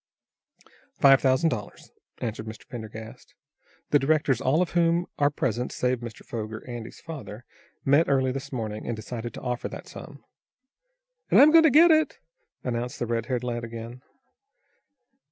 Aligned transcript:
"Five 0.99 1.21
thousand 1.21 1.49
dollars," 1.49 1.91
answered 2.21 2.47
Mr. 2.47 2.67
Pendergast. 2.67 3.35
"The 3.91 3.99
directors, 3.99 4.41
all 4.41 4.63
of 4.63 4.71
whom 4.71 5.05
are 5.19 5.29
present 5.29 5.71
save 5.71 5.99
Mr. 5.99 6.25
Foger, 6.25 6.67
Andy's 6.67 6.99
father, 6.99 7.45
met 7.85 8.09
early 8.09 8.31
this 8.31 8.51
morning, 8.51 8.87
and 8.87 8.95
decided 8.95 9.31
to 9.35 9.41
offer 9.41 9.67
that 9.69 9.87
sum." 9.87 10.23
"And 11.29 11.39
I'm 11.39 11.51
going 11.51 11.65
to 11.65 11.69
get 11.69 11.91
it," 11.91 12.17
announced 12.63 12.97
the 12.97 13.05
red 13.05 13.27
haired 13.27 13.43
lad 13.43 13.63
again. 13.63 14.01